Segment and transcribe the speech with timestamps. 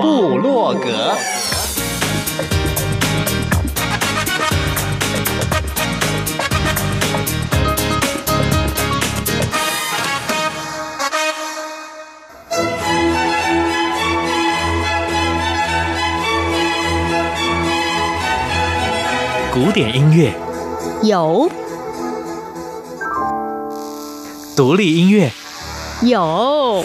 [0.00, 1.14] 部落格。
[19.52, 20.32] 古典音乐。
[21.02, 21.50] 有，
[24.56, 25.30] 独立音乐。
[26.02, 26.84] 有，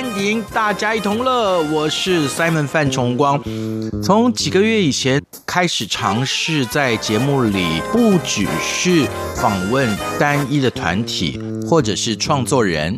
[0.00, 3.42] 欢迎大家一同乐，我是 Simon 范崇光。
[4.00, 12.96] 从几个月以前开始尝试在节目里，不只是访问单一的团体或者是创作人，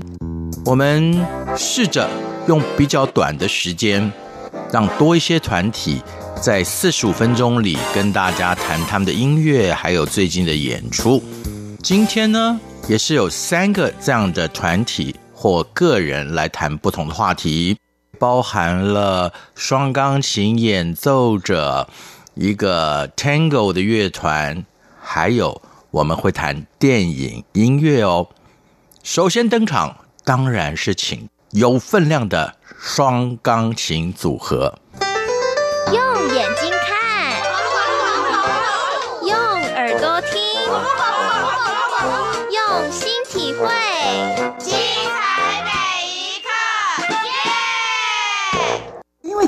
[0.66, 1.18] 我们
[1.56, 2.06] 试着
[2.46, 4.12] 用比较短的时间，
[4.70, 6.02] 让多一些团体
[6.38, 11.24] 在四十五分钟里跟大家谈他们的音乐，还有最近的演出。
[11.82, 17.78] 今天呢，也是有三个这样的团体或个人来谈不同的话题，
[18.18, 21.88] 包含了双钢琴演奏者、
[22.34, 24.66] 一个 Tango 的乐团，
[25.00, 28.28] 还有我们会谈电影音乐哦。
[29.02, 34.78] 首先登场，当然是请有分量的双钢琴组合。
[35.86, 36.70] 用眼睛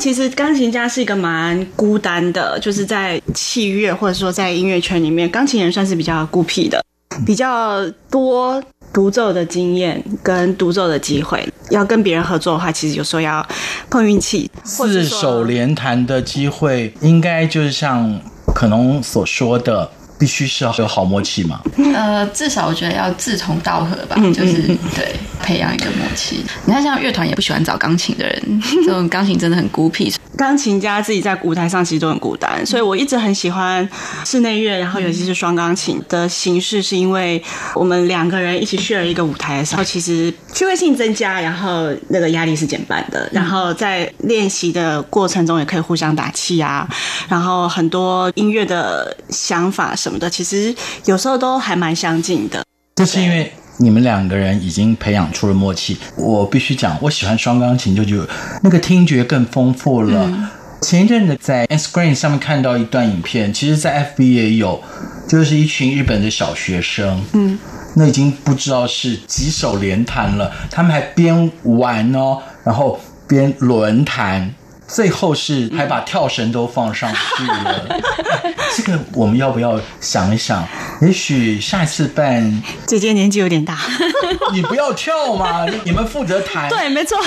[0.02, 6.84] 其实钢琴家是一个蛮孤单的，就是在器乐或者说在音乐圈里面，钢琴人算是比较孤僻的，
[7.24, 8.60] 比较多
[8.92, 11.48] 独奏的经验跟独奏的机会。
[11.70, 13.46] 要跟别人合作的话，其实有时候要
[13.88, 14.50] 碰运气。
[14.64, 18.20] 四手联弹的机会，应该就是像
[18.52, 19.88] 可能所说的。
[20.22, 21.60] 必须是要有好默契嘛？
[21.92, 26.44] 呃，至少我觉得要志同道合吧，就是对培养一个默契。
[26.64, 30.14] 你看，像乐团也不喜欢找钢琴的人， 这种钢琴真的很孤僻。
[30.36, 33.86] 钢琴家自己在舞台上其实都很孤单，所以我一直很喜欢
[34.24, 37.42] 室内乐，然后尤其是双钢琴的形式，是因为
[37.74, 46.88] 我们两个人一起 share 一个舞台的时候，其实趣味性增加，然后那个压力是减半的，然后在练习的过程中也可以互相打气啊，
[47.28, 52.64] 然后很多音乐的想法什么的，其实有时候都还蛮相近的。
[52.94, 55.96] 这是因为你们两个人已经培养出了默契。
[56.16, 58.26] 我必须讲，我喜欢双钢琴，就就
[58.62, 60.24] 那个听觉更丰富了。
[60.26, 60.48] 嗯、
[60.80, 64.82] 前一阵子在 Instagram 上面看到一段影片，其实，在 FB 也有，
[65.28, 67.58] 就是一群日本的小学生，嗯，
[67.94, 74.54] 那已经不知道是几手连弹了，他们还边玩哦，然后边轮弹。
[74.92, 78.00] 最后是还把跳绳都放上去了，
[78.76, 80.66] 这个我们要不要想一想？
[81.00, 83.78] 也许下一次办，姐姐年纪有点大，
[84.52, 86.68] 你不要跳嘛，你们负责弹。
[86.70, 87.18] 对，没错，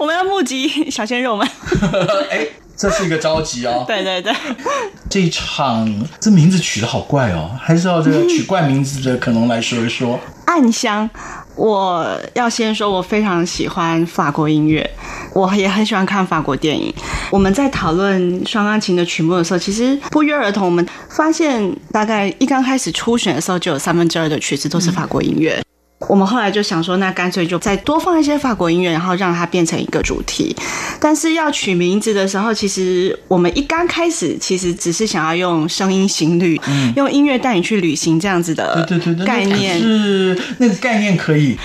[0.00, 1.46] 我们要募集小鲜肉们。
[2.30, 2.46] 哎，
[2.76, 3.84] 这是一个召集哦。
[3.86, 4.32] 对对对，
[5.10, 10.18] 这一场这名字取得好怪哦，还是要这个取怪名字的可能来说一说。
[10.46, 11.08] 暗香，
[11.54, 14.88] 我要先说，我非常喜欢法国音乐。
[15.34, 16.92] 我也很喜欢看法国电影。
[17.30, 25.62] 我们在讨论双钢琴的曲目的时候，其实不约而同，我们发现大概一刚开始初选的时候，就有三分之二的曲子都是法国音乐。
[26.08, 30.54] 我们后来就想说，那干脆就再多放一些法国音乐，然后让它变成一个主题。
[31.00, 38.86] 但是要取名字的时候，其实我们一刚开始其实只是想要用声音行旅，嗯、用音乐带你去旅行这样子的
[39.24, 39.78] 概念。
[39.78, 41.56] 是那个概念可以。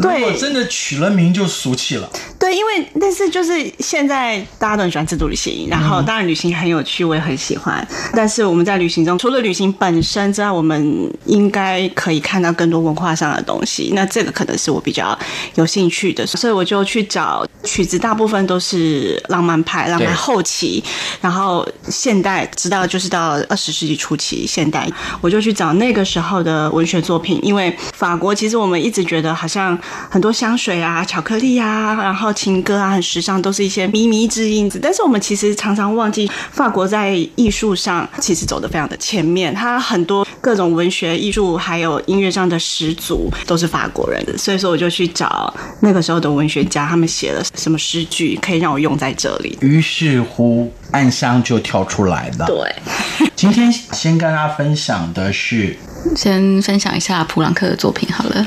[0.00, 2.10] 对，如果真的取了名就俗气了。
[2.38, 7.86] 对，因为但是就是现在大家都很喜欢自助旅行，然后当然旅行很有趣，我也很喜欢。
[8.14, 13.81] 但是我们在旅行中，除了旅行本身之外，我们应该可以看到更多文化上的东西。
[13.82, 13.92] 系。
[13.94, 15.18] 那这个可能是我比较
[15.56, 20.82] 有兴趣的，所以我就去找曲子，大部分都是浪漫派、浪漫后期，
[21.20, 24.88] 然后现代，直到就是到二十世纪初期现代，
[25.20, 27.38] 我就去找那个时候的文学作品。
[27.42, 29.78] 因为法国其实我们一直觉得好像
[30.10, 34.70] 很多香水啊、巧克力啊，然后情歌啊，很时尚，都是一些靡靡之音。
[34.80, 44.36] 但是我们其实常常忘记，法国在艺术上其实走得非常的前面，它很多各种文学、艺术还有音乐上的始祖都是法国人的。
[44.36, 49.58] 所以说，我就去找那个时候的文学家，他们写了什么诗句可以让我用在这里。
[49.62, 52.46] 于是乎，暗香就跳出来了。
[52.46, 55.74] 对，今天先跟大家分享的是，
[56.14, 58.46] 先分享一下普朗克的作品好了。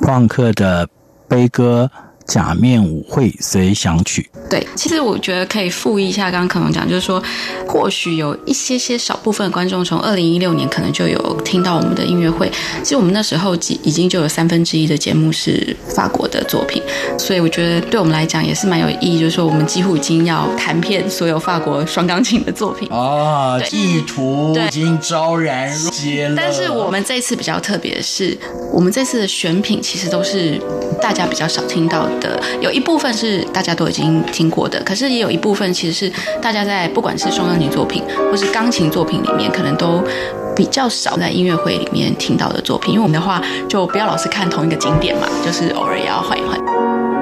[0.00, 0.86] 普朗克的
[1.26, 1.90] 悲歌。
[2.26, 7.22] 假面舞会随想曲，对，其实我觉得可以复议一下刚刚可能讲，就是说，
[7.68, 12.50] 或许有一些些少部分的观众从二零一六年可能就有听到我们的音乐会，
[12.82, 16.82] 其实我们那时候已已经就有三分之一的节目是法国的作品，
[17.16, 26.34] 所以我觉得对我们来讲也是蛮有意义，就是说我们几乎已经要弹遍所有法国双钢琴的作品啊，意图已经昭然若揭了。
[26.36, 28.36] 但是我们这次比较特别的是，
[28.72, 30.60] 我们这次的选品其实都是
[31.00, 32.15] 大家比较少听到的。
[32.20, 40.02] 的有一部分是大家都已经听过的，可是也有一部分其实是大家在不管是双钢琴作品或是钢琴作品里面，可能都
[40.54, 42.94] 比较少在音乐会里面听到的作品。
[42.94, 47.15] 因为我们的话，就不要老是看同一个景点嘛，就是偶尔也要换一换。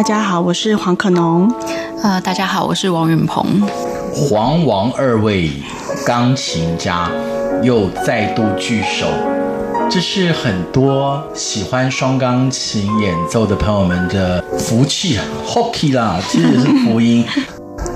[0.00, 1.46] 大家好，我是黄可农。
[2.02, 3.60] 呃，大家好，我是王允鹏。
[4.14, 5.50] 黄王二位
[6.06, 7.10] 钢琴家
[7.62, 9.06] 又再度聚首，
[9.90, 17.26] 这是很多喜欢双钢琴演奏的朋友们的福气啊！Hockey 啦，其实也是福音。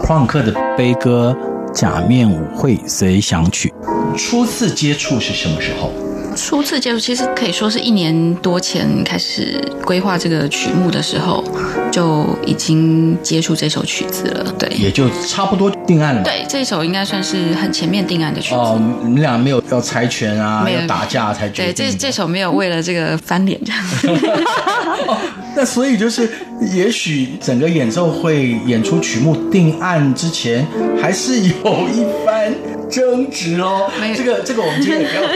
[0.03, 1.35] 普朗克的悲歌
[1.73, 3.73] 《假面舞会随想曲》，
[4.19, 5.91] 初次接触是什么时候？
[6.37, 11.45] 初次接触其实可以说是一年多前开始规划这个曲目的时候，
[11.91, 14.53] 就已经接触这首曲子了。
[14.59, 16.23] 对，也就差不多定案了。
[16.23, 18.57] 对，这首应该算是很前面定案的曲子。
[18.57, 21.75] 哦，你们俩没有要猜拳啊，没有要打架才决定。
[21.75, 23.83] 对，这这首没有为了这个翻脸这样。
[25.07, 25.17] 哦，
[25.57, 26.29] 那所以就是，
[26.73, 30.67] 也许整个演奏会演出曲目定案之前，
[31.01, 32.53] 还是有一番
[32.95, 33.91] 争执哦。
[34.01, 35.35] 没这个这个我们今天也不要透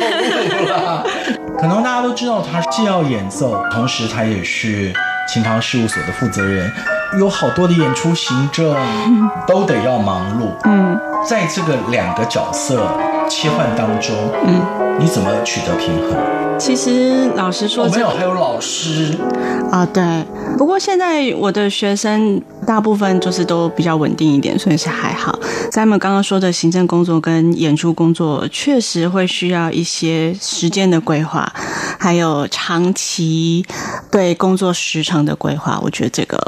[0.58, 1.06] 露了。
[1.58, 4.92] 可能大家都知道，他既要演奏，同时他也是
[5.28, 6.70] 琴房事务所的负责人，
[7.18, 8.76] 有好多的演出行政
[9.46, 10.48] 都得要忙碌。
[10.64, 12.86] 嗯，在这个两个角色
[13.28, 14.14] 切换当中，
[14.46, 14.60] 嗯，
[14.98, 16.16] 你怎么取得平衡？
[16.58, 19.16] 其实老实说，没有，还有老师
[19.70, 20.02] 啊，对。
[20.58, 25.38] 不过现在我的学生大部分就是都比较稳定一点，所以是还好。
[25.70, 31.52] 咱们刚刚说的行政工作跟演出工作，确实会需要一些时间的规划，
[31.98, 33.64] 还有长期
[34.10, 35.78] 对工作时长的规划。
[35.80, 36.38] 我觉得这个。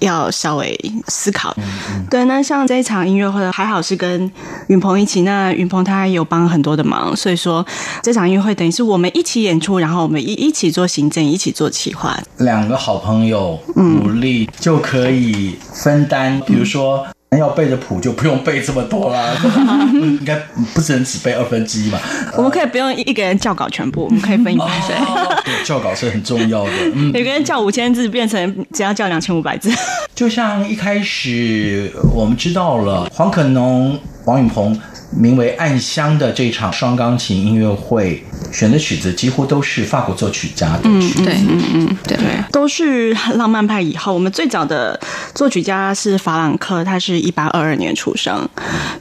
[0.00, 0.78] 要稍微
[1.08, 1.64] 思考，嗯
[1.94, 2.24] 嗯、对。
[2.24, 4.30] 那像这一场音乐会，还好是跟
[4.68, 5.22] 云鹏一起。
[5.22, 7.64] 那云鹏他有帮很多的忙，所以说
[8.02, 12.18] 这场音乐会等于是我们一起演出，然后我们一一起做行政，一起做企划。
[12.38, 17.06] 两个好朋友努力就可以分担，嗯、比如说。
[17.36, 19.34] 要背的谱就不用背这么多啦，
[19.92, 20.34] 应该
[20.74, 21.98] 不只能只背二分之一嘛。
[22.36, 24.66] 我们可以不用一个人校稿全部，我们可以分一半。
[25.44, 26.70] 对，校稿是很重要的。
[26.94, 29.70] 嗯， 有个人校五千字，变成只要校两千五百字。
[30.14, 34.80] 就像一开始我们知道了黄可农、王永鹏。
[35.10, 38.22] 名为《暗香》的这场双钢琴音乐会，
[38.52, 41.22] 选的曲子几乎都是法国作曲家的曲子。
[41.22, 44.12] 嗯，对，嗯嗯，对，对，都是浪漫派以后。
[44.12, 44.98] 我们最早的
[45.34, 48.48] 作曲家是法朗克，他是一八二二年出生。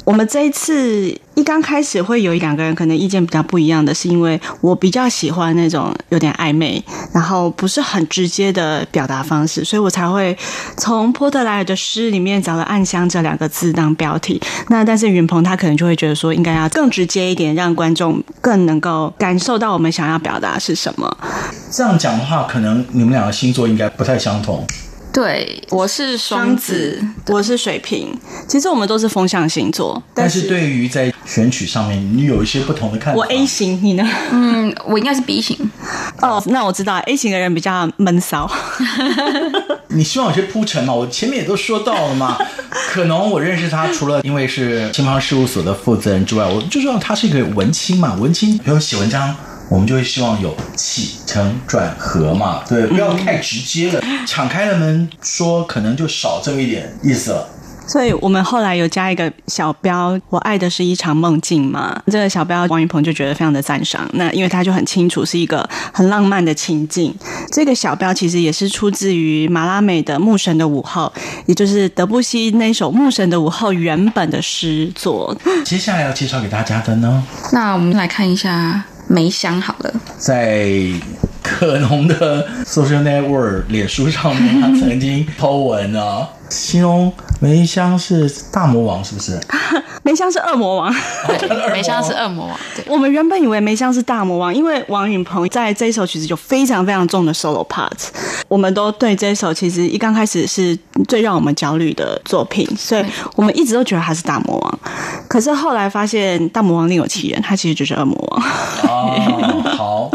[0.05, 1.17] 我们这一次。
[1.37, 10.35] 一刚开始会有一两个人可能意见比较不一样的，是因为我比较喜欢那种有点暧昧，然后不是很直接的表达方式，所以我才会
[10.77, 14.41] 从波特莱尔的诗里面找了“暗香”这两个字当标题。
[14.69, 21.15] 那但是允鹏他可能就会觉得说，应该要更直接一点，让观众更能够感受到我们想要表达是什么。
[21.69, 24.65] 这样讲的话，可能你们两个星座应该不太相同。
[25.17, 28.15] 对，我是双子，我是水瓶。
[28.47, 33.17] 其实我们都是风象星座，但是对于在选取上面，你有一些不同的看法。
[33.17, 34.07] 我 A 型，你呢？
[34.31, 35.57] 嗯，我应该是 B 型。
[36.21, 38.47] 哦，那我知道 A 型的人比较闷骚。
[39.89, 40.93] 你希望有些铺陈嘛？
[40.93, 42.37] 我前面也都说到了嘛。
[42.93, 48.13] 可能我认识他，除了因为是青房事务所的负责人之外，我就知道他是一个文青嘛。
[48.13, 49.35] 文青，比如写文章。
[49.69, 57.49] 我们就会希望有起承转合嘛，对，不要太直接了，敞开了门说，可能就少这么一点意思了。
[57.85, 61.97] 所以我们后来有加一个小标，我爱的是一场梦境嘛。
[62.07, 67.15] 这个小标王云鹏就觉得非常的赞赏，那因为他就很清楚是一个很浪漫的情境。
[67.49, 71.09] 这个小标其实也是出自于马拉美的《牧神的午后》，
[71.45, 75.33] 也就是德布西那首《牧神的午后》原本的诗作。
[75.63, 78.83] 接下来要介绍给大家的呢，那我们来看一下。
[79.07, 80.69] 梅香好了，在
[81.41, 89.39] 可农的 social network 脸书上面，他曾经 po 文啊，形容梅香是大魔王，是不是？
[90.03, 90.93] 梅香是恶魔王，
[91.37, 92.57] 对， 梅香是恶魔王。
[92.73, 97.91] 对，我们原本以为梅香是大魔王，因为王允鹏在这一首曲子有非常非常重的 solo part，
[98.47, 100.77] 我们都对这一首其实一刚开始是
[101.09, 103.03] 最让我们焦虑的作品，所以
[103.35, 104.79] 我们一直都觉得他是大魔王。
[105.27, 108.43] 可是后来发现大魔王另有其人，他其实就是恶魔王。
[108.87, 110.09] 哦，好，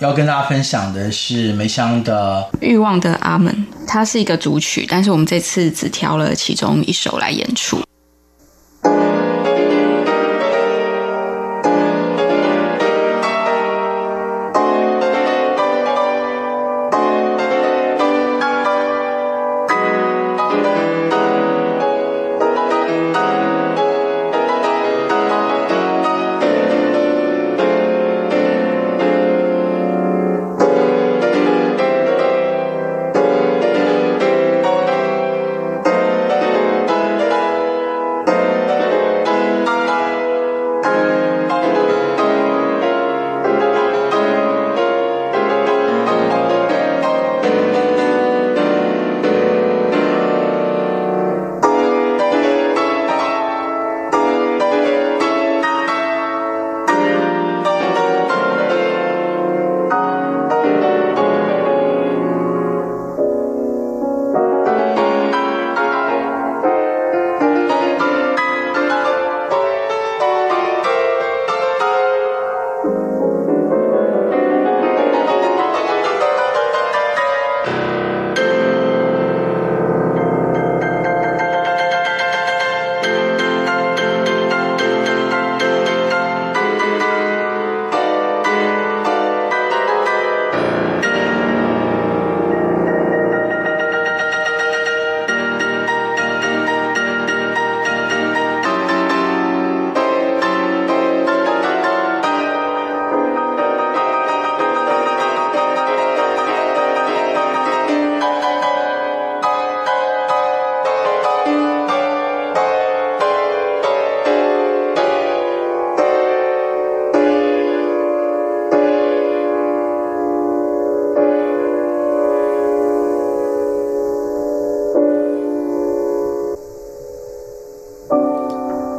[0.00, 3.50] 要跟大家分享的是梅香的《欲望的阿门》，
[3.86, 7.82] 它是一个主曲，但是我们这次只挑了其中一首来演出。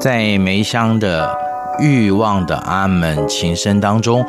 [0.04, 1.34] 在梅香的
[1.80, 4.26] 欲望的阿门琴声当中，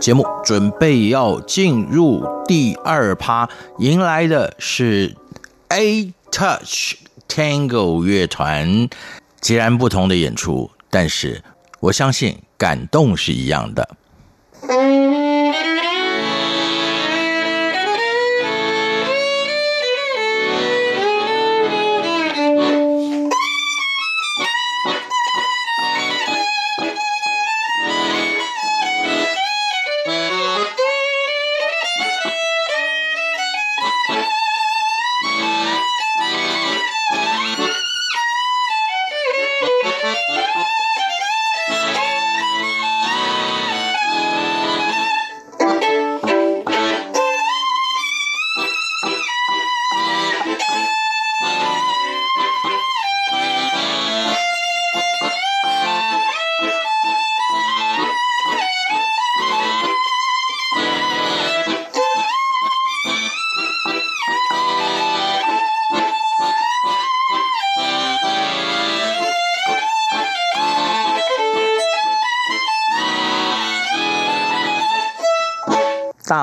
[0.00, 5.14] 节目准备要进入第二趴，迎来的是
[5.68, 6.96] A Touch
[7.28, 8.88] Tango 乐团，
[9.40, 11.44] 截然不同的演出，但是
[11.78, 13.88] 我相信感动是一样的。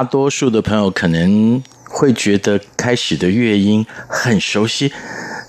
[0.02, 4.92] 大多数的朋友可能会觉得开始的乐音很熟悉，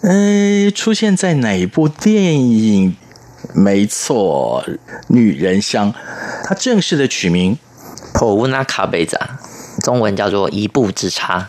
[0.02, 2.94] 嗯、呃，出现在哪一部电影？
[3.54, 4.62] 没错，
[5.08, 5.90] 《女人香》。
[6.44, 7.56] 它正式的曲名
[8.12, 9.18] 《普乌纳卡贝扎》，
[9.82, 11.48] 中文叫做《一步之差》。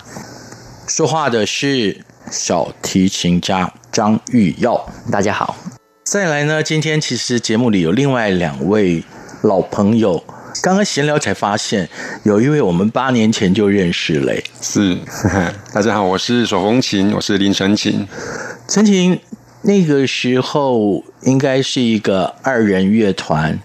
[0.89, 4.89] 说话的是小提琴家张玉耀。
[5.11, 5.57] 大家好。
[6.05, 9.03] 再来呢，今天其实节目里有另外两位
[9.41, 10.23] 老朋友。
[10.61, 11.89] 刚刚闲聊才发现，
[12.23, 14.43] 有一位我们八年前就认识嘞。
[14.61, 14.95] 是，
[15.73, 18.07] 大家好，我是手风琴，我是林晨琴。
[18.67, 19.19] 晨琴
[19.63, 23.59] 那个时候应该是一个二人乐团。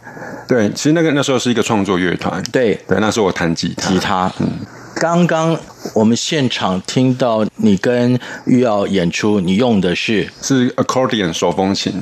[0.48, 2.42] 对，其实那个那时候是一个创作乐团。
[2.50, 3.90] 对，对，那时候我弹吉他。
[3.90, 4.48] 吉他，嗯。
[4.96, 5.56] 刚刚
[5.94, 11.92] 我们现场听到你跟玉耀演出，你用的是是 accordion 手风琴，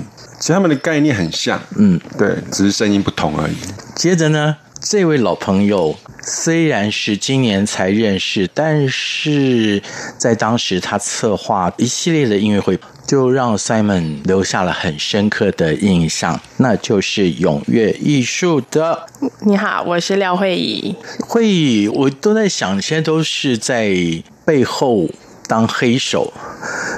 [0.41, 3.57] 其实他们的概念很像，嗯，对，只是声音不同而已。
[3.95, 4.57] 接着呢？
[4.81, 9.83] 这位老朋友虽然是今年才认识，但是
[10.19, 19.07] 在当时他策划一系列的音乐会，就让 Simon 留下了很深刻的印象，那就是永跃艺术的。
[19.41, 20.95] 你好，我是廖慧仪。
[21.21, 23.97] 慧仪，我都在想，现在都是在
[24.45, 25.09] 背后
[25.49, 26.33] 当黑手，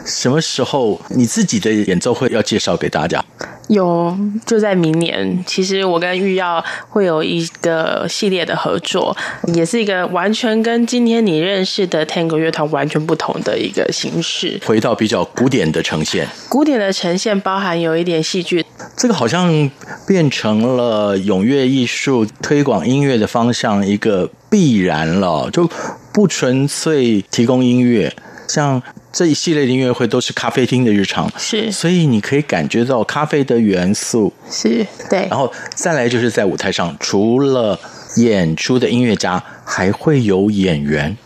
[0.05, 3.25] 什么时候你自己的演奏会要介绍给大家？
[3.69, 5.43] 有，就在明年。
[5.47, 9.17] 其实我跟玉耀会有一个系列的合作，
[9.55, 14.61] 也是一个完全跟今天你认识的 Tango 乐团完全不同的一个形式。
[14.65, 18.65] 回到比较古典的呈现，古典的呈现包含有一点戏剧。
[18.97, 19.71] 这个好像
[20.07, 25.69] 变成了永跃艺术推广音乐的方向一个必然了，就
[26.13, 28.13] 不纯粹提供音乐，
[28.49, 28.83] 像。
[29.11, 35.27] 这一系列的音乐会都是咖啡厅的日常，是，所以你可以感觉到咖啡的元素，是对。
[35.31, 37.77] 然后再来就是在舞台上，除了
[38.17, 41.17] 演出的音乐家，还会有演员，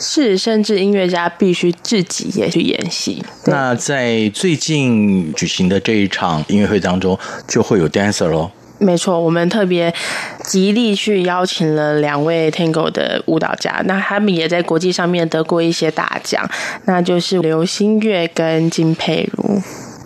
[0.00, 3.22] 是，甚至音乐家必须自己也去演戏。
[3.44, 8.50] 那在最近举行的这一场音乐会当中，就会有 dancer 喽。
[8.78, 9.92] 没错，我们特别
[10.44, 16.46] 极力去邀请了两位 Tango 的舞蹈家，那他们也在国际上面得过一些大奖，
[16.84, 19.62] 那就是刘心月跟金佩如。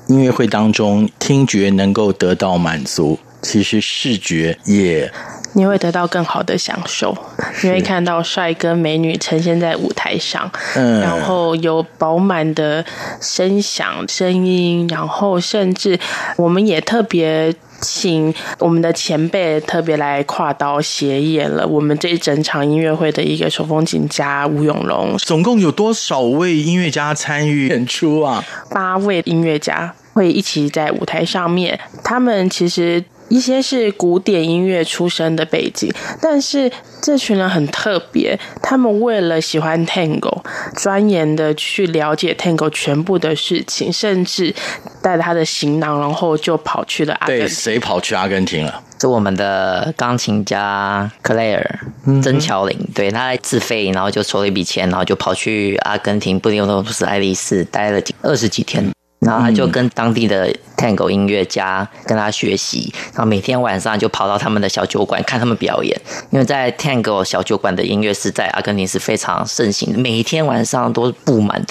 [0.06, 5.12] 音乐会当中，听觉能够得到满足，其实视觉也
[5.54, 7.16] 你会得到更好的享受，
[7.64, 12.84] 你会看到帅哥美女呈现在舞台上，嗯，然后有饱满的
[13.20, 15.98] 声响声音，然后甚至
[16.36, 17.52] 我们也特别。
[17.80, 25.16] 请我们的前辈特别来跨刀协演了我们这一整场音乐会的一个手风琴家吴永龙。
[25.18, 28.44] 总共有多少位音乐家参与演出啊？
[28.70, 33.04] 八位音乐家会一起在舞台上面，他们其实。
[33.30, 35.90] 一些是古典音乐出身的背景，
[36.20, 40.42] 但是这群人很特别，他们为了喜欢 Tango，
[40.76, 44.54] 钻研的去了解 Tango 全部的事情，甚至
[45.00, 47.46] 带他的行囊，然后就跑去了阿根廷。
[47.46, 48.82] 对，谁跑去阿根廷了？
[49.00, 51.80] 是我们的钢琴家克莱尔
[52.22, 58.92] 曾乔林，对，他自费，然后就筹了一笔钱，然后就跑去阿根廷布宜诺斯艾利斯待了几二十几天。
[59.20, 65.94] 然后他就跟当地的 Tango 音乐家跟他学习，然后每天晚上就跑到他们的小酒馆看他们表演。
[66.30, 71.64] 因为在 Tango 小酒馆的音乐是在阿根廷是非常盛行的，每天晚上都布满，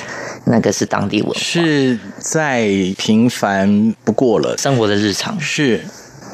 [0.46, 5.40] 那个是当地文化，是再平凡不过了生活的日常。
[5.40, 5.84] 是，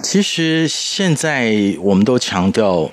[0.03, 2.91] 其实现在我们都强调。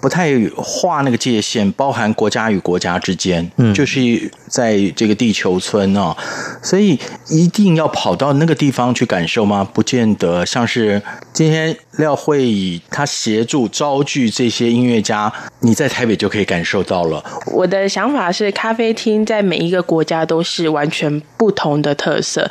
[0.00, 6.16] 不太画那个界限，包含国家与国家之间，嗯，就是在这个地球村哦，
[6.62, 9.62] 所以一定要跑到那个地方去感受吗？
[9.72, 10.44] 不见得。
[10.44, 17.22] 像是今天廖慧仪他协助招聚这些音乐家，你在台北就可以感受到了。
[17.46, 22.48] 我的想法是，咖啡厅在每一个国家都是完全不同的特色。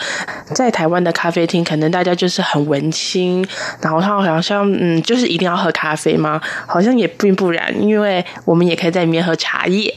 [0.53, 3.47] 在台湾的咖啡厅，可能大家就是很文青，
[3.81, 6.41] 然后他好像嗯，就是一定要喝咖啡吗？
[6.67, 9.93] 好像也并不然，因为我们也可以在里面喝茶叶。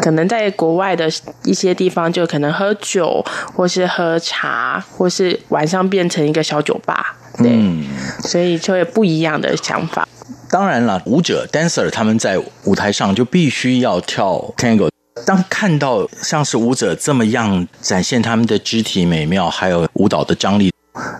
[0.00, 1.08] 可能在国外的
[1.44, 3.24] 一些地方，就可能喝酒，
[3.54, 7.16] 或是喝茶，或是晚上变成一个小酒吧。
[7.38, 7.86] 对，嗯、
[8.22, 10.06] 所以就会不一样的想法。
[10.50, 14.88] 当然了，舞者 dancer 他们在舞台上就必须要跳 tango。
[15.26, 20.72] 当看到像是舞者这么样展现他们的肢体美妙，还有舞蹈的张力，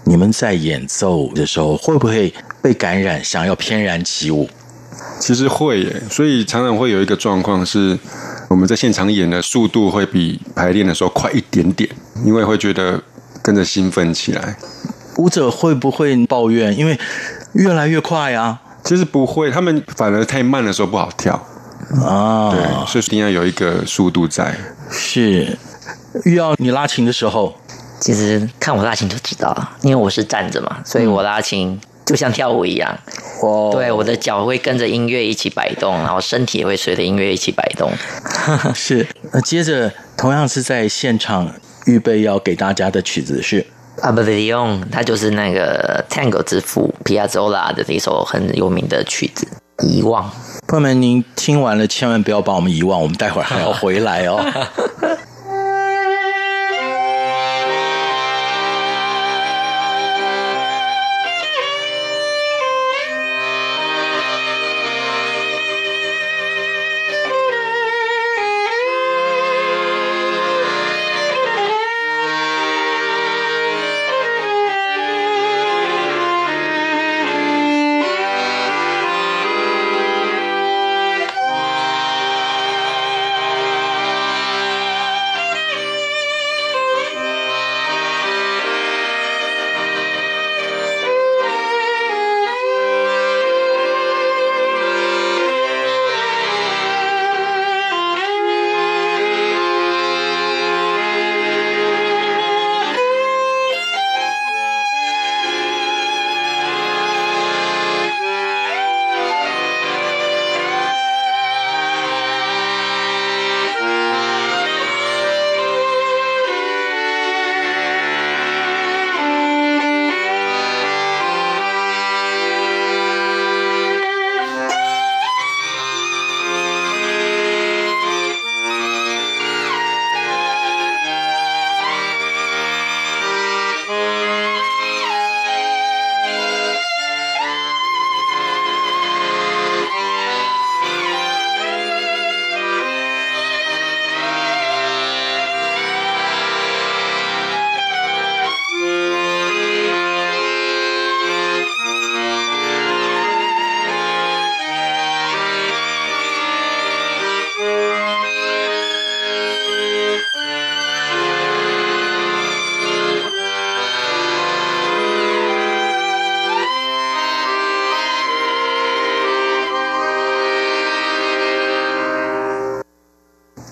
[0.04, 4.48] 你们在演奏的时候会不会被感染，想要翩然起舞？
[5.20, 7.98] 其实会耶，所以常常会有一个状况是，
[8.48, 11.88] 我们在现场演的速度会比排练的时候快一点点，
[12.24, 13.02] 因为会觉得
[13.42, 14.57] 跟着兴奋起来。
[15.18, 16.76] 舞者会不会抱怨？
[16.76, 16.98] 因为
[17.52, 18.61] 越来越快啊。
[18.85, 21.35] 其实不会，他们反而太慢的时候不好跳
[22.02, 22.50] 啊。
[22.50, 24.54] 对，所以一定要有一个速度在。
[24.90, 25.59] 是，
[26.24, 27.54] 遇到你拉琴的时候，
[28.00, 32.96] 其实看我拉琴就知道了，因为我是站着嘛，所以我拉琴就像跳舞一样。
[33.42, 37.90] 哦，对，我的脚会跟着音乐一起摆动，然后身体也会随着音乐一起摆动。
[38.72, 41.52] 是，那接着同样是在现场
[41.85, 43.66] 预备要给大家的曲子是。
[44.03, 49.47] Abelion，它就是那个 Tango 之父皮亚佐拉的一首很有名的曲子
[49.87, 50.25] 《遗忘》。
[50.67, 54.45] 朋友们，您听完了千万不要把我们遗忘，我们待会儿还要回来哦。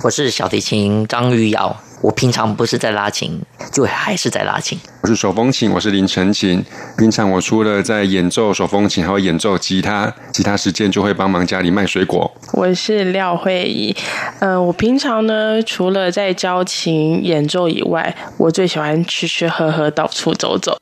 [0.06, 3.42] 我是小提琴张玉瑶，我平常不是在拉琴，
[3.72, 4.78] 就还是在拉琴。
[5.02, 6.64] 我是手风琴，我是林晨琴。
[6.96, 12.32] 平常我除了在演奏手风琴，还会演奏吉他，其他时间就会帮忙家里卖水果。
[12.52, 13.96] 我是廖慧仪，
[14.38, 20.78] 嗯、呃，我平常呢，除了在教琴演奏以外，我最喜欢吃吃喝喝，到处走走。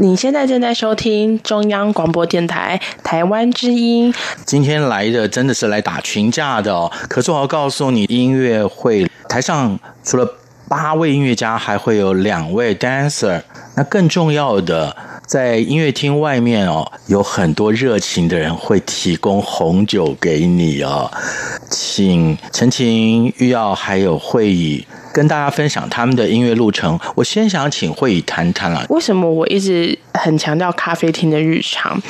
[0.00, 4.14] 你现在正在收听中央广播电台台湾之音。
[4.44, 6.90] 今天来的真的是来打群架的哦。
[7.08, 10.28] 可是我要告诉你，音乐会台上除了
[10.68, 13.42] 八位音乐家，还会有两位 dancer。
[13.74, 21.10] 那更重要的，在音乐厅外面哦，有很多热情的人会提供红酒给你哦。
[21.70, 26.98] 请陈情、玉瑶还有慧仪跟大家分享他们的音乐路程。
[27.14, 32.00] 我先想请慧仪谈谈了，为什么我一直很强调咖啡厅的日常？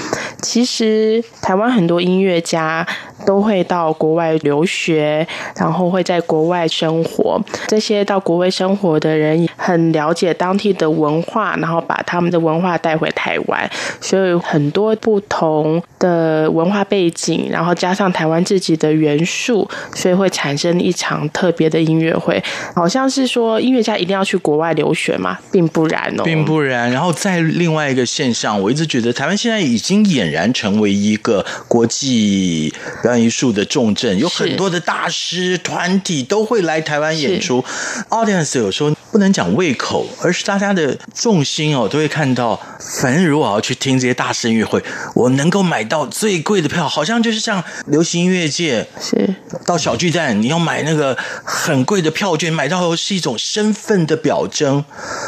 [0.42, 2.86] 其实台湾很多音乐家
[3.26, 7.40] 都会到国外留学，然后会在国外生活。
[7.66, 13.68] 这些到国外生活的人很了解当地的文化，然后把他们的文化带回台湾，
[14.00, 22.42] 所以很多不同的文化背景，然后加上台湾自己的元素，所以会产生一场特别的音乐会。
[22.88, 26.90] 好像是说音乐家一定要去国外留学嘛，并不然哦，并不然。
[26.90, 32.72] 然后在另外一个现象，我一直觉得台湾现在已经俨然成为一个国际
[33.02, 37.62] 表演艺术的重镇，有很多的大师团体都会来台湾演出。
[38.08, 42.58] Audience 有时候不能讲胃口，而是大家的重心哦，都会看到，
[43.02, 44.82] 反正如果我要去听这些大师音乐会，
[45.14, 49.28] 我能够买到最贵的票，好像就是像流行音乐界是
[49.66, 54.84] 到小巨蛋，你要买那个很贵的票券，买到是一种身份的表征，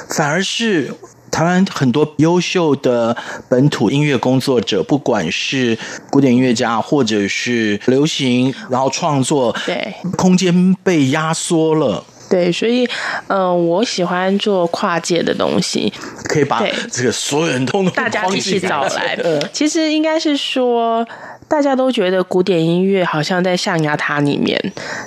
[0.08, 0.94] 反而是。
[1.32, 3.16] 台湾很多优秀的
[3.48, 5.78] 本土音乐工作者，不管是
[6.10, 12.04] 古典音乐家，或者是流行，然后创作，对，空间被压缩了。
[12.28, 12.84] 对，所以，
[13.28, 15.92] 嗯、呃，我喜欢做跨界的东西，
[16.24, 19.16] 可以把这个所有人都大家一起找来。
[19.54, 21.06] 其实应该是说。
[21.50, 24.56] 大家都觉得古典音乐好像在象牙塔里面，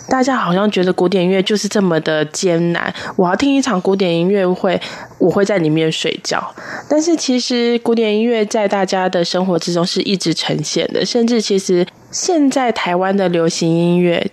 [0.09, 2.93] 大家好像觉得古典音乐就是这么的艰难。
[3.15, 4.77] 我要听一场古典音乐会，
[5.19, 6.53] 我会在里面睡觉。
[6.89, 14.29] 但是其实古典音乐在大家的生活之中是一直呈现的，甚至其实现在台湾的流行音乐，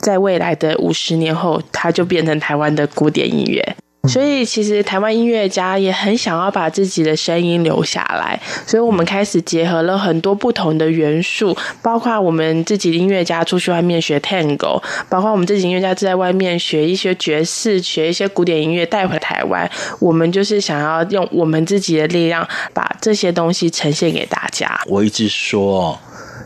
[0.00, 3.74] 在未来的五十年后，它就变成台湾的古典音乐。
[4.06, 19.70] 所以，其实台湾音乐家也很想要把自己的声音留下来，所以我们开始结合了很多不同的元素，包括我们自己的音乐家出去外面学 Tango，包括我们自己音乐家在外面学一些爵士，学一些古典音乐带回台湾。
[19.98, 24.80] 我们就是想要用我们自己的力量，把这些东西呈现给大家。
[24.86, 25.98] 我一直说，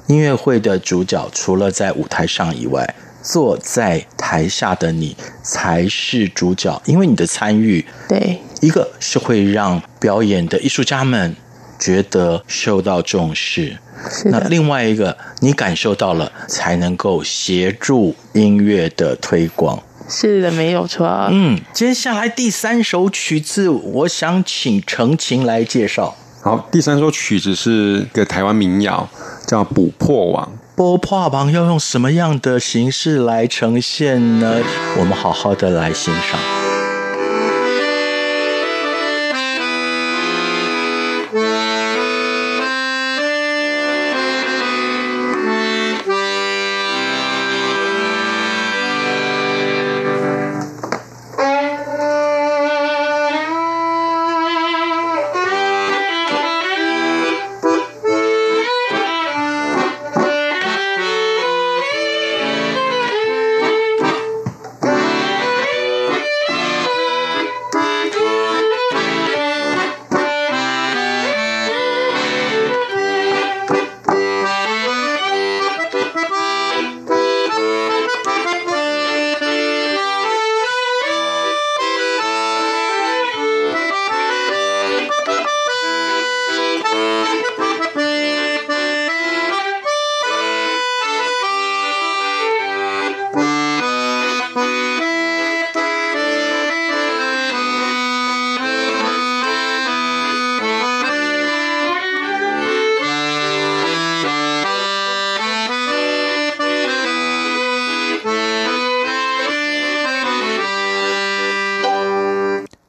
[0.07, 2.95] 音乐会的主角除了在舞台上以外。
[3.23, 11.37] 坐在台下的你才是主角，因为你的参与，对，一个是会让表演的艺术家们
[11.79, 13.79] 觉得受到重视，
[14.27, 19.83] 那另外一个你感受到了，才能够协助音乐的推广。
[20.09, 21.29] 是的，没有错。
[21.31, 26.17] 嗯，接下来第三首曲子，我想请程琴来介绍。
[26.41, 29.07] 好，第三首曲子是个台湾民谣，
[29.47, 30.51] 叫《捕破网》。
[30.79, 34.63] 波破旁要用什么样的形式来呈现呢？
[34.97, 36.68] 我们好好的来欣赏。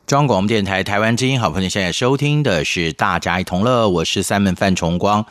[0.09, 5.23] 中央广播电台台湾之音，好朋友，现在收听的是《大家一同乐》，我是三门范崇光。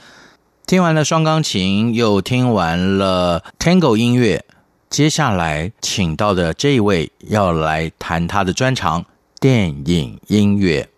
[0.69, 4.45] 听完了双钢琴，又听完了 Tango 音乐，
[4.89, 9.05] 接下来请到的这一位要来谈他的专长——
[9.41, 10.89] 电影音乐。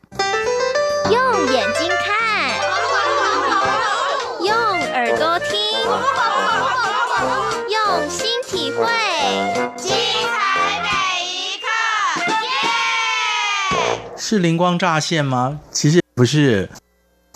[14.30, 15.58] 是灵光乍现吗？
[15.72, 16.70] 其实不是，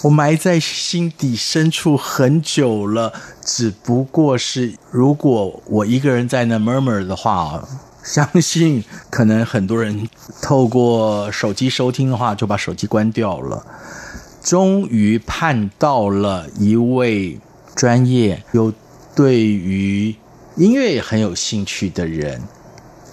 [0.04, 3.12] 我埋在心底深处很久了。
[3.44, 7.66] 只不过是，如果我一个人在那 murmur 的话，
[8.04, 10.09] 相信可能很多人
[10.40, 13.66] 透过手机收听的话，就把手机关掉了。
[14.40, 17.40] 终于盼到了一位
[17.74, 18.72] 专业又
[19.16, 20.14] 对于
[20.54, 22.40] 音乐也很有兴趣的人，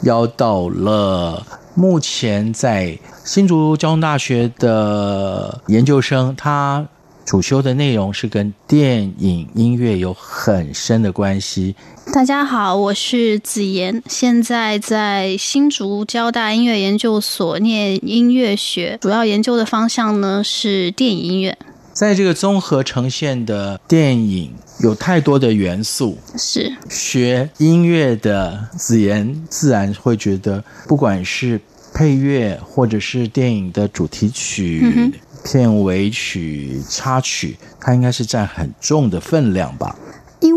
[0.03, 1.43] 邀到了。
[1.73, 6.85] 目前在新竹交通大学的研究生，他
[7.25, 11.75] 主修的内容是跟电影音乐有很深的关系。
[12.13, 21.57] 大家好，我是子妍，现在在新竹交大音乐研究所念音乐学，主要研究的方向呢是电影音乐。
[21.93, 26.17] 在这个综合呈现的电影，有太多的元素。
[26.37, 31.59] 是学音乐的子妍，自然会觉得，不管是
[31.93, 35.11] 配乐，或者是电影的主题曲、嗯、
[35.43, 39.95] 片尾曲、插曲，它应该是占很重的分量吧。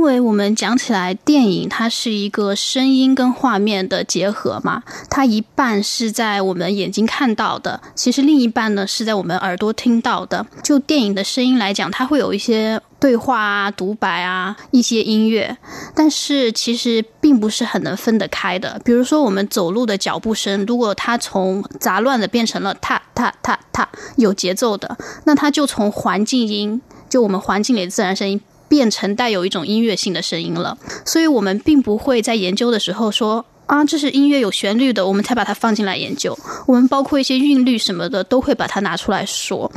[0.04, 10.46] 因为我们讲起来，电影它是一个声音跟画面的结合嘛，它一半是在我们眼睛看到的，其实另一半呢是在我们耳朵听到的。
[10.62, 15.56] 就电影的声音来讲，它会有一些对话啊、独白啊、一些音乐，
[15.94, 18.78] 但是其实并不是很能分得开的。
[18.84, 28.38] 比如说我们走路的脚步声，如果它从杂乱的变成了踏踏踏踏有节奏的，那它就从环境音，就我们环境里的自然声音。
[28.74, 36.36] 变成带有一种音乐性的声音了，所以我们并不会在研究的时候说啊，这是音乐有旋律的，我们才把它放进来研究。
[36.66, 39.70] 我们包括一些韵律什么的，都会把它拿出来说。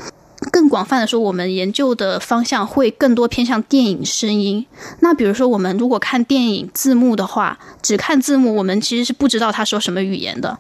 [0.52, 4.66] 更广泛的说，我们研究的方向会更多偏向电影声音。
[5.02, 10.58] 那比如说，我们如果看电影字幕的话，只看字幕，我们其实是不知道他说什么语言的。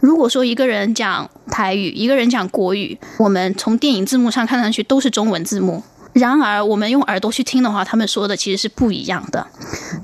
[0.00, 5.84] 如果说一个人讲台语，一个人讲国语，我们从电影字幕上看上去都是中文字幕。
[6.18, 9.46] 然而，我们用耳朵去听的话，他们说的其实是不一样的。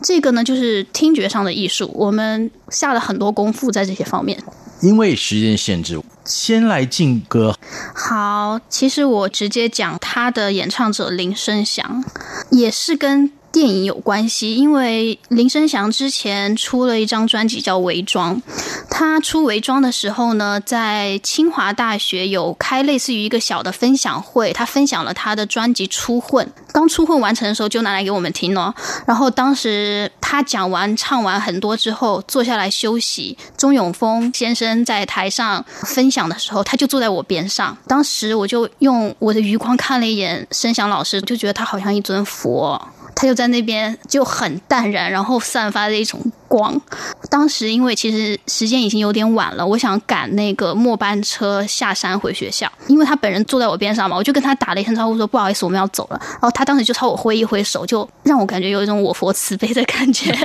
[0.02, 4.38] 这个呢，就是听觉上的艺术，我们下了很多功夫在这些方面。
[4.82, 7.56] 因为时间限制，先来劲歌。
[7.94, 12.04] 好，其实我直接讲他的演唱者林生祥，
[12.50, 13.32] 也是跟。
[13.52, 18.34] 电影有关系，因为林生祥之前出了一张专辑叫《伪装》，
[18.88, 28.74] 他出《伪装》的时候呢，在清华大学有开类似于一个小的分享会，他分享了他的专辑《初混》，刚初混完成的时候就拿来给我们听了。
[29.06, 37.76] 然后当时他讲完唱完很多之后，坐下来休息，钟永丰先生在台上分享的时候，他就坐在我边上。
[37.86, 42.80] 当时我就用我的余光看了一眼生祥老师，就觉得他好像一尊佛。
[43.14, 46.20] 他就在那边就很淡然，然后散发着一种
[46.52, 46.78] 光。
[47.30, 52.70] 当时因为其实时间已经有点晚了，我想赶那个末班车下山回学校。
[52.88, 56.20] 因为他本人坐在我边上嘛，我就跟他打了一声招呼，说不好意思，我们要走了。
[56.32, 60.36] 然后他当时就朝我挥一挥手，就让我感觉有一种我佛慈悲的感觉。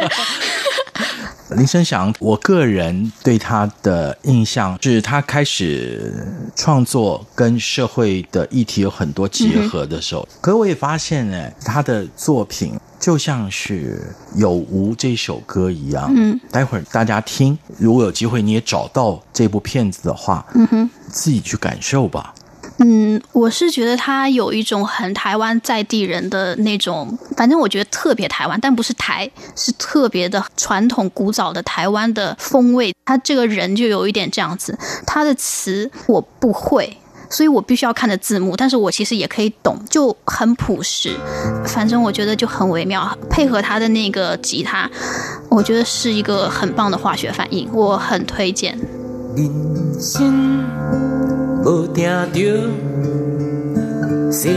[1.51, 6.13] 林生祥，我个人对他的印象是他开始
[6.55, 10.21] 创作跟社会的议题有很多结合的时候。
[10.29, 16.11] 嗯、可我也发现呢，他的作品就像是《有无》这首歌一样。
[16.15, 22.33] 嗯，待会儿大家听，如果有机会你也找到这部片子的话，嗯哼，自己去感受吧。
[22.79, 32.93] 嗯，我是觉得他有一种很台湾在地人的那种，反正我觉得特别台湾，但不是台，是特别的传统古早的台湾的风味。
[33.05, 36.95] 他这个人就有一点这样子，他的词我不会，
[37.29, 41.11] 所以我必须要看着字幕，但是我其实也可以懂，就很朴实。
[41.65, 44.89] 反正我觉得就很微妙，配合他的那个吉他，
[45.49, 48.77] 我觉得是一个很棒的化学反应，我很推荐。
[51.65, 52.39] 无定着
[54.31, 54.49] 世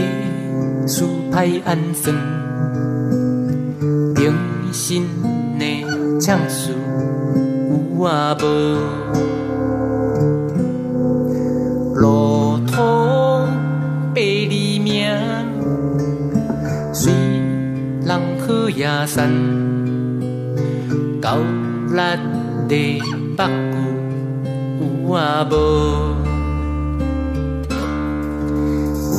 [0.87, 2.15] 事歹安算，
[4.15, 4.33] 平
[4.71, 5.05] 生
[5.59, 5.85] 的
[6.21, 6.71] 唱词
[7.69, 8.45] 有啊无，
[18.75, 19.29] 也散，
[21.21, 21.37] 高
[21.89, 21.97] 力
[22.69, 23.39] 的目睭
[24.79, 25.53] 有啊无。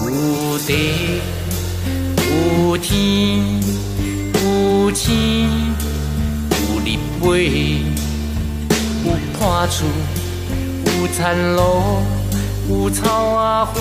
[0.09, 0.70] 有地
[2.18, 2.90] 有天
[4.34, 5.05] 有星
[6.50, 6.86] 有日
[7.20, 7.26] 晷，
[9.05, 9.07] 有
[9.38, 9.84] 破厝
[10.86, 11.20] 有田
[11.55, 11.61] 路
[12.68, 13.00] 有草
[13.74, 13.80] 仔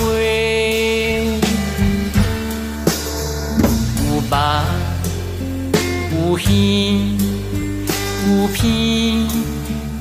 [4.04, 4.81] 有肉
[6.32, 6.40] 有鱼
[8.26, 8.64] 有片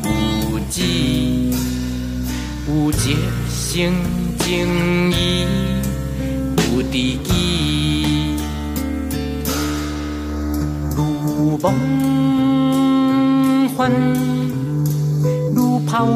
[0.05, 0.09] 有
[0.69, 0.81] 籽
[2.69, 3.17] 有节
[3.49, 3.91] 成
[4.39, 5.13] 情义。
[6.73, 7.27] 有知己，
[10.95, 11.65] 如梦
[13.75, 13.91] 幻，
[15.53, 16.07] 如泡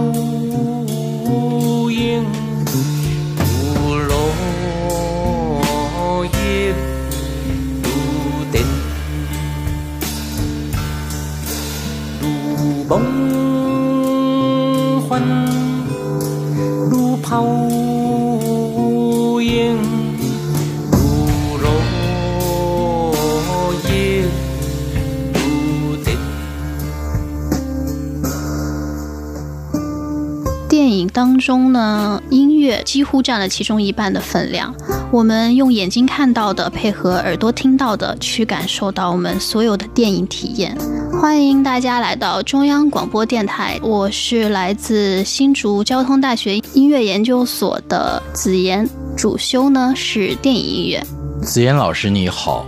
[31.15, 34.75] 当中呢，音乐几乎占了其中一半的分量。
[35.13, 40.77] 我们用眼睛看到的，配合耳朵听到的，去感受到我们所有的电影体验。
[41.21, 48.85] 欢迎大家来到中央广播电台，我是来自新竹交通大学音乐研究所的子妍，
[49.15, 51.01] 主修呢是电影音乐。
[51.41, 52.65] 子妍老师你好，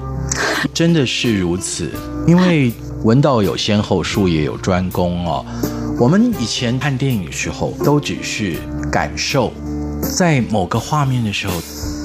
[0.73, 1.91] 真的是如此，
[2.25, 2.71] 因为
[3.03, 5.45] 闻道有先后，术业有专攻哦。
[5.99, 8.57] 我们以前看电影的时候，都只是
[8.91, 9.51] 感受，
[10.15, 11.53] 在某个画面的时候，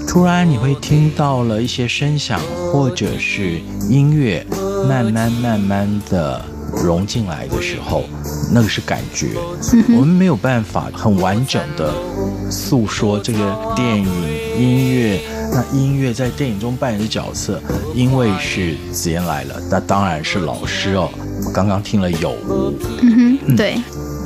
[0.09, 2.41] 突然你会听到了一些声响，
[2.73, 4.47] 或者是音乐，
[4.89, 6.43] 慢慢慢慢的
[6.83, 8.05] 融进来的时候，
[8.51, 9.33] 那个是感觉。
[9.89, 11.93] 我们没有办法很完整的
[12.51, 14.07] 诉说这个电影
[14.59, 15.21] 音乐，
[15.53, 17.61] 那音乐在电影中扮演的角色，
[17.95, 21.11] 因为是子妍来了，那当然是老师哦。
[21.53, 22.73] 刚刚听了有无，
[23.03, 23.77] 嗯哼，对，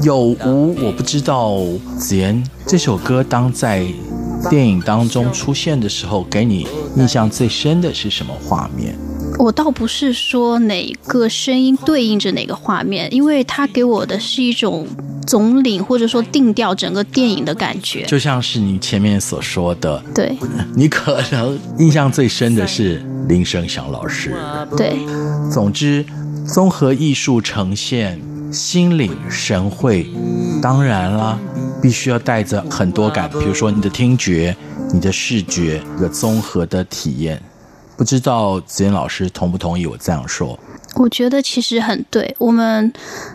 [0.02, 1.56] 有无我不知道。
[1.98, 3.84] 子妍这首歌当在
[4.48, 8.94] 电影当中出现的时候，给你印象最深的是什么画面？
[9.38, 14.86] 我倒不是说哪个声音对应着哪个画面，因为它给我的是一种
[15.26, 20.36] 总领或者说定调整个电影的感觉，就像是你前面所说的，对，
[20.74, 24.34] 你可能印象最深的是林生祥老师，
[24.76, 24.96] 对，
[25.50, 26.04] 总之。
[26.46, 28.22] 综合艺术呈现，
[28.52, 30.06] 心领神会，
[30.62, 31.36] 当然啦，
[31.82, 34.56] 必须要带着很多感，比如说你的听觉、
[34.92, 37.42] 你的视觉一个综合的体验。
[37.96, 40.56] 不知道子妍老师同不同意我这样说？
[40.98, 42.90] 我觉得其实很对，我们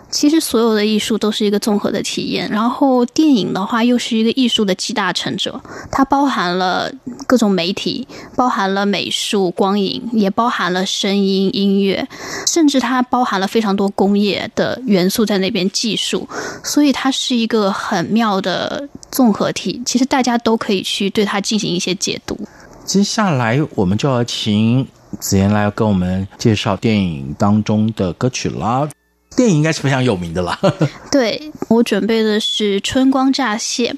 [0.10, 6.92] 其实所有的艺术都是一个综合的体验，然后电影的话又是一个艺术的集大成者，它包含了
[7.28, 12.08] 各种媒体，包含了美术、光影，也包含了声音、音乐，
[12.48, 16.28] 甚至它包含了非常多工业的元素在那边，技术，
[16.64, 19.80] 所以它是一个很妙的综合体。
[19.86, 22.36] 其实大家都可以去对它进行一些解读。
[22.86, 24.88] 接下来我们就要请。
[25.22, 28.90] 子妍来跟我们介绍电影当中的歌曲啦。
[29.38, 30.60] 电影应该是非常有名的啦。
[31.10, 33.94] 对，我准备的是《春光乍泄》，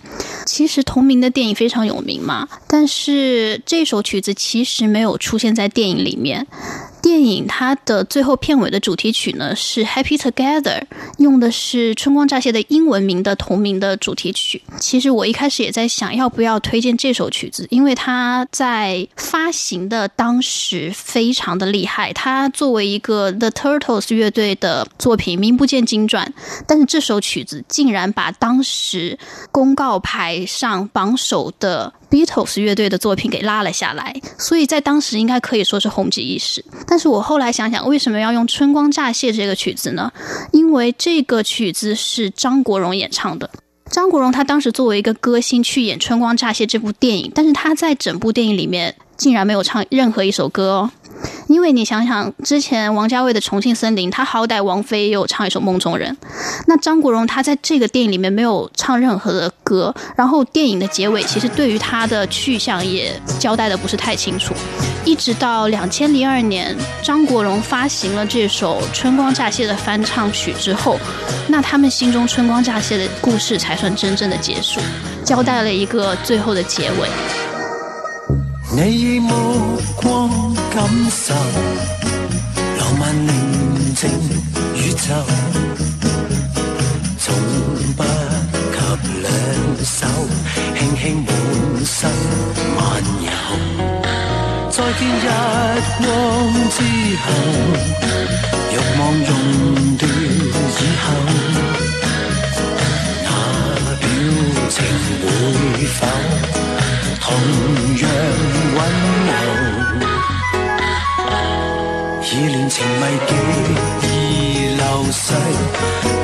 [0.45, 6.45] 其实同名的电影非常有名嘛，但是这首曲子其实没有出现在电影里面。
[7.03, 10.79] 电影它的最后片尾的主题曲呢是《Happy Together》，
[11.17, 14.63] 用的是《春光乍泄》的英文名的同名的主题曲。
[14.79, 22.13] 其实我一开始也在想要不要推荐这首曲子，因为它在发行的当时非常的厉害。
[22.13, 26.33] 它作为一个 The Turtles 乐队的作品，名不见经传，
[26.65, 29.19] 但是这首曲子竟然把当时
[29.51, 31.91] 公告牌上榜首的。
[32.13, 36.63] Beatles 乐队的作品给拉了下来，所以在当时应该可以说是红极一时。
[36.85, 40.11] 但是我后来想想，为什么要用《春光乍泄》这个曲子呢？
[40.51, 43.49] 因为这个曲子是张国荣演唱的。
[43.89, 50.91] 张国荣他当时作为一个歌星去演《春光乍泄》这部电影，但是他在整部电影里面竟然没有唱任何一首歌哦。
[51.47, 56.17] 因为你想想，之前王家卫的《重庆森林》，他好歹王菲也有唱一首《梦中人》，
[56.67, 64.53] 那张国荣他在这个电影里面没有唱任何的歌，然后电影的结尾其实对于他的去向也交代的不是太清楚。
[65.05, 70.97] 一直到两千零二年，张国荣发行了这首《春光乍泄》的翻唱曲之后，
[71.47, 74.79] 那他们心中《春光乍泄》的故事才算真正的结束，
[75.23, 77.42] 交代了一个最后的结尾。
[78.75, 79.29] 你以目
[79.97, 81.31] 光感受
[82.79, 84.09] 浪漫宁静
[84.75, 85.13] 宇宙，
[87.19, 87.35] 从
[87.95, 88.77] 不及
[89.21, 89.25] 两
[89.85, 90.07] 手
[90.75, 91.29] 轻轻满
[91.85, 92.09] 身
[92.75, 92.81] 漫
[93.21, 93.29] 游。
[94.71, 95.23] 再见日
[95.99, 96.03] 光
[96.71, 96.75] 之
[97.21, 97.25] 后，
[98.71, 99.29] 欲望熔
[99.97, 101.05] 断以后，
[103.23, 103.29] 那
[103.99, 104.03] 表
[104.67, 104.75] 情
[105.21, 105.23] 会
[105.85, 106.01] 否？
[107.25, 107.31] 同
[108.01, 108.03] 样
[108.75, 108.77] 温
[109.29, 109.31] 柔，
[112.21, 113.31] 已恋情迷极
[114.05, 115.23] 易流逝，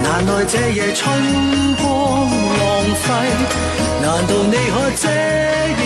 [0.04, 1.02] 难耐这夜春
[1.78, 1.86] 光
[2.28, 2.62] 浪
[2.96, 3.06] 费。
[4.02, 5.04] 难道你可遮
[5.80, 5.82] 掩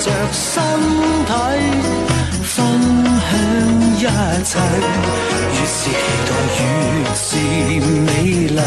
[0.00, 0.52] 着身
[1.24, 1.30] 体，
[2.42, 2.52] 分
[3.98, 4.04] 享一
[4.44, 4.52] 切？
[5.48, 5.90] 越是期
[6.28, 6.60] 待越
[7.16, 7.26] 是
[7.88, 8.06] 美
[8.48, 8.60] 丽，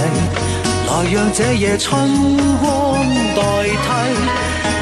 [0.87, 1.91] 来让这夜春
[2.61, 3.05] 光
[3.35, 3.87] 代替。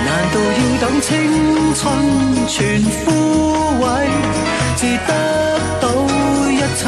[0.05, 1.11] 难道要等青
[1.73, 1.83] 春
[2.47, 3.11] 全枯
[3.81, 3.83] 萎，
[4.75, 5.09] 至得
[5.79, 5.83] 到
[6.49, 6.81] 一切？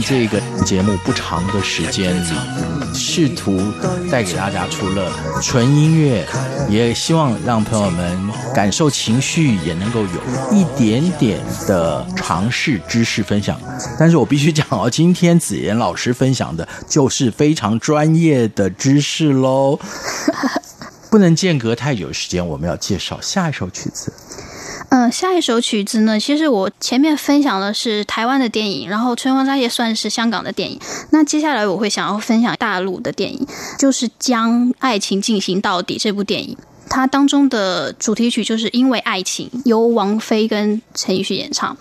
[0.00, 2.28] 这个节目不长的时间里。
[2.94, 3.60] 试图
[4.10, 6.26] 带给大家除了纯音乐，
[6.68, 8.18] 也希望让朋友们
[8.54, 10.08] 感受情绪，也能够有
[10.50, 13.60] 一点点的尝试知识分享。
[13.98, 19.78] 但是我必须讲哦，今天子妍老师分享的就是非常专业的知识喽，
[21.10, 24.12] 不能间隔太久时间，我们要介绍下一首曲子。
[25.10, 30.78] 下一首曲子呢，其实我前面分享的是台湾的电影，然后《春光乍泄》算是香港的电影。
[31.10, 33.46] 那接下来我会想要分享大陆的电影，
[33.78, 36.56] 就是《将爱情进行到底》这部电影，
[36.88, 41.76] 它当中的主题曲就是因为爱情，由王菲跟陈奕迅演唱。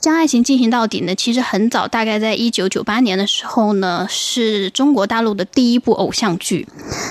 [0.00, 6.66] 将爱情进行到底呢，其实很早，大概在一九九八年的时候呢，是中国大陆的第一部偶像剧。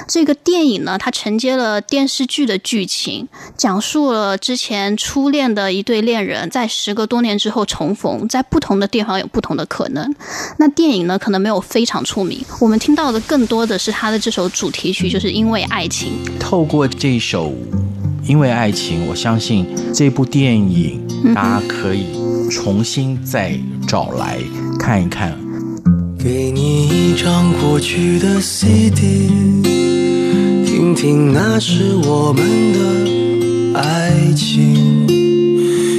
[0.07, 10.11] 这个电影呢，它承接了电视剧的剧情，讲述了之前初恋的一对恋人，在时隔多年之后重逢，在不同的地方有不同的可能。
[10.57, 16.13] 那电影呢，可能没有非常出名，我们听到的更多的是他的这首主题曲，就是因为爱情。
[16.39, 17.53] 透过这首。
[18.25, 21.01] 因为爱情，我相信这部电影
[21.33, 22.05] 大家可以
[22.51, 23.57] 重新再
[23.87, 24.39] 找来
[24.79, 25.37] 看一看。
[26.17, 29.29] 给你一张过去的 CD，
[30.65, 35.07] 听听那是我们的爱情。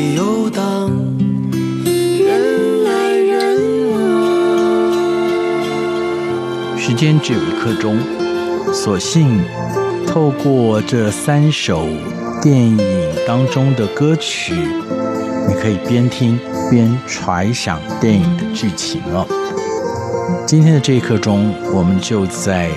[7.01, 7.97] 间只有一刻钟，
[8.71, 9.43] 所幸
[10.05, 11.87] 透过这三首
[12.43, 12.77] 电影
[13.25, 14.53] 当中的歌曲，
[15.47, 16.39] 你可以边听
[16.69, 19.25] 边揣想电影的剧情哦。
[20.45, 22.69] 今天的这一刻钟，我们就在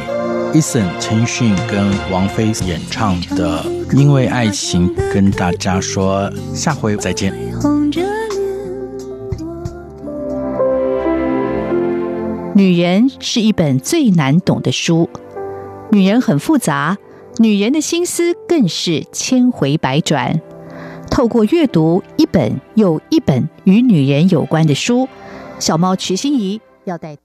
[0.54, 3.62] Eason 陈奕迅跟王菲演唱的
[3.94, 7.34] 《因为爱情》跟大家说下回再见。
[12.56, 15.10] 女人是一本最难懂的书，
[15.90, 16.96] 女人很复杂，
[17.38, 20.40] 女人的心思更是千回百转。
[21.10, 25.08] 透过阅读一本又一本与女人有关的书，
[25.58, 27.23] 小猫瞿欣怡要带。